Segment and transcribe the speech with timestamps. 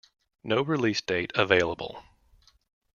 [0.43, 2.03] No release date available.